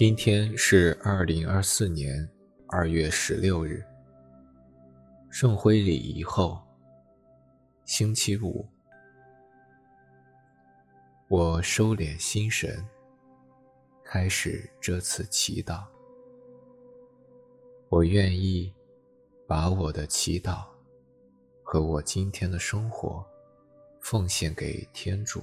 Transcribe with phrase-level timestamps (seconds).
[0.00, 2.26] 今天是二零二四年
[2.68, 3.84] 二月十六日，
[5.28, 6.58] 圣辉礼仪后，
[7.84, 8.66] 星期五。
[11.28, 12.82] 我收敛心神，
[14.02, 15.84] 开始这次祈祷。
[17.90, 18.72] 我愿意
[19.46, 20.64] 把我的祈祷
[21.62, 23.22] 和我今天的生活
[24.00, 25.42] 奉献给天主。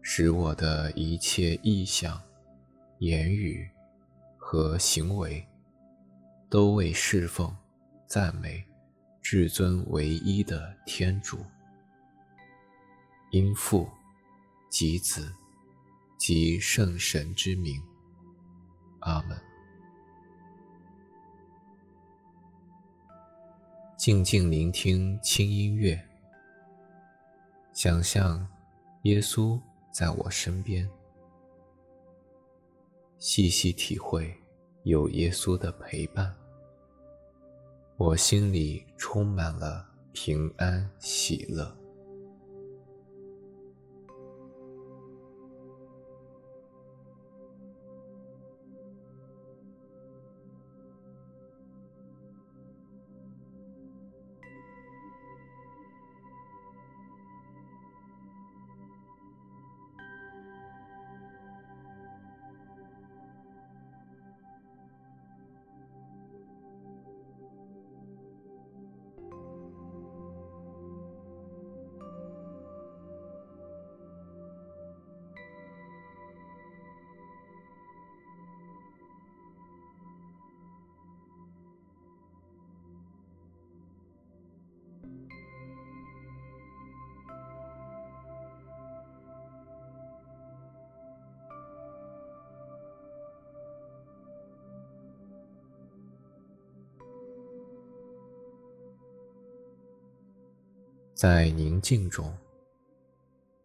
[0.00, 2.18] 使我的一切意向、
[2.98, 3.68] 言语
[4.36, 5.46] 和行为，
[6.50, 7.54] 都为侍奉、
[8.06, 8.64] 赞美
[9.22, 11.44] 至尊唯一的天主，
[13.30, 13.88] 因父
[14.68, 15.32] 及子
[16.18, 17.80] 及圣神之名，
[19.00, 19.38] 阿门。
[23.96, 26.00] 静静聆听轻音乐，
[27.72, 28.46] 想象
[29.02, 29.60] 耶稣。
[29.90, 30.88] 在我身边，
[33.18, 34.32] 细细体会
[34.84, 36.32] 有耶稣的陪伴，
[37.96, 41.76] 我心里充满了平安喜乐。
[101.18, 102.32] 在宁静中，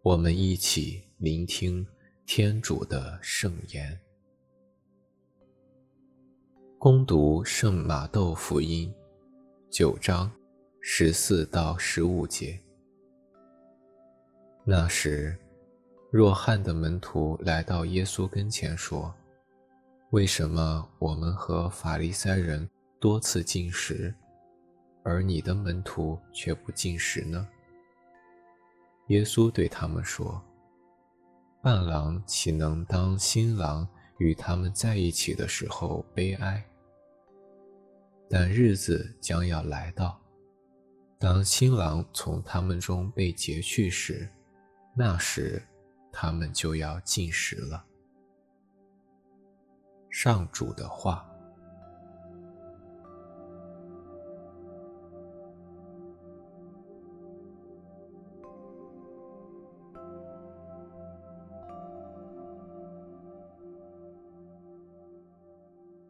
[0.00, 1.86] 我们一起聆听
[2.24, 4.00] 天主的圣言。
[6.78, 8.90] 恭读圣马窦福音
[9.68, 10.32] 九章
[10.80, 12.58] 十四到十五节。
[14.64, 15.36] 那时，
[16.10, 19.14] 若翰的门徒来到耶稣跟前说
[20.12, 22.66] ：“为什么我们和法利赛人
[22.98, 24.14] 多次进食？”
[25.04, 27.48] 而你的门徒却不进食呢？
[29.08, 30.40] 耶稣对他们说
[31.60, 33.86] ：“伴郎岂能当新郎
[34.18, 36.64] 与他们在一起的时候悲哀？
[38.30, 40.20] 但日子将要来到，
[41.18, 44.28] 当新郎从他们中被劫去时，
[44.96, 45.60] 那时
[46.12, 47.84] 他们就要进食了。”
[50.10, 51.28] 上主的话。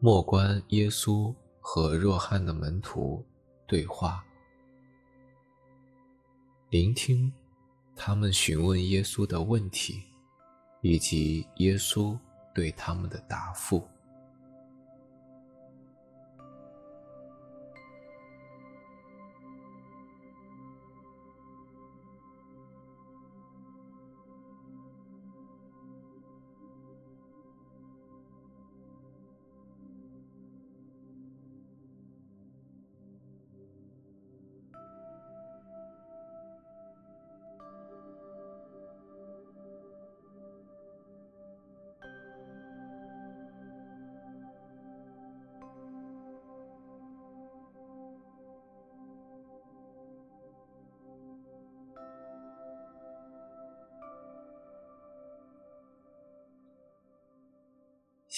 [0.05, 3.25] 莫观耶稣和若翰的门徒
[3.65, 4.21] 对话，
[6.69, 7.31] 聆听
[7.95, 10.03] 他们询问耶稣的问题，
[10.81, 12.19] 以及耶稣
[12.53, 13.87] 对他们的答复。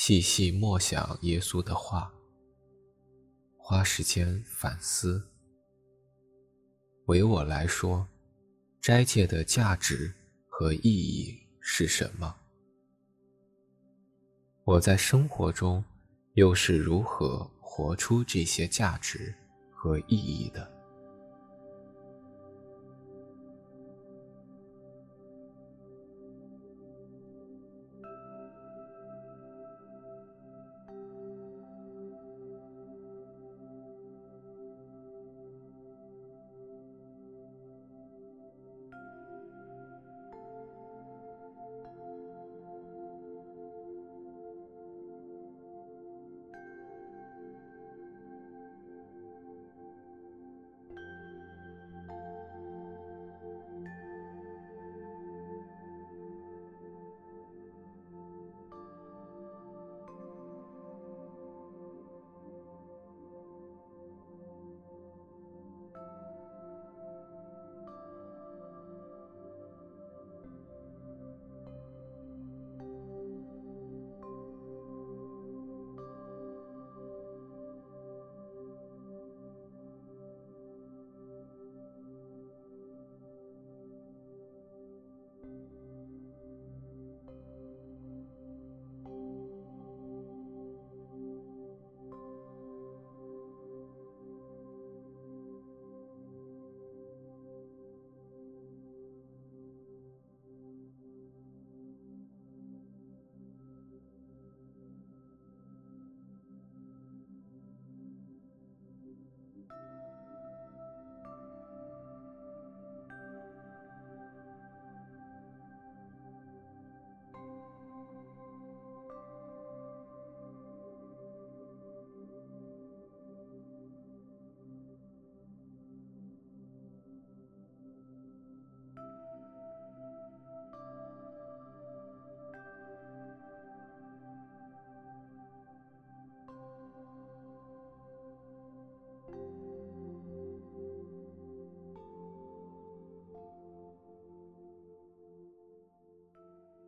[0.08, 2.14] 细细默想耶稣的话，
[3.58, 5.28] 花时间反思。
[7.08, 8.08] 为我来说，
[8.80, 10.14] 斋戒的价值
[10.48, 12.36] 和意义是什么？
[14.64, 15.84] 我在生活中
[16.36, 19.34] 又是如何活出这些价值
[19.72, 20.72] 和意义的？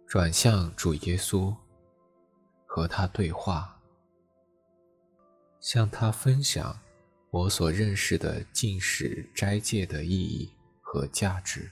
[0.07, 1.53] 转向主耶稣，
[2.65, 3.77] 和他对话，
[5.59, 6.79] 向他分享
[7.29, 10.49] 我所认识的禁食斋戒的意义
[10.81, 11.69] 和价值。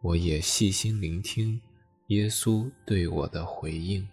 [0.00, 1.60] 我也细心聆听
[2.06, 4.08] 耶稣对我的回应。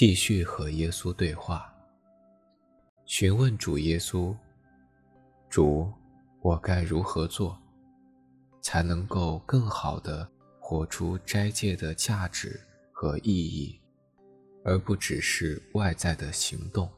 [0.00, 1.70] 继续和耶稣对话，
[3.04, 4.34] 询问主耶稣
[5.50, 5.92] ：“主，
[6.40, 7.60] 我该如何做，
[8.62, 10.26] 才能够更好的
[10.58, 12.58] 活出斋戒的价值
[12.90, 13.78] 和意义，
[14.64, 16.90] 而不只是外在的行动？”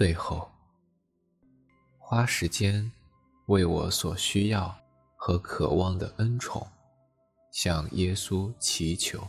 [0.00, 0.50] 最后，
[1.98, 2.90] 花时间
[3.48, 4.74] 为我所需要
[5.14, 6.66] 和渴望的恩宠，
[7.52, 9.28] 向耶稣祈求。